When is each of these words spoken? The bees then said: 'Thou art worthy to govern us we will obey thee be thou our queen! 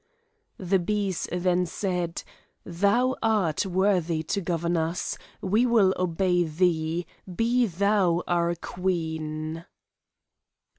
The 0.57 0.79
bees 0.79 1.27
then 1.31 1.67
said: 1.67 2.23
'Thou 2.65 3.17
art 3.21 3.67
worthy 3.67 4.23
to 4.23 4.41
govern 4.41 4.75
us 4.75 5.15
we 5.41 5.67
will 5.67 5.93
obey 5.95 6.43
thee 6.43 7.05
be 7.35 7.67
thou 7.67 8.23
our 8.27 8.55
queen! 8.55 9.63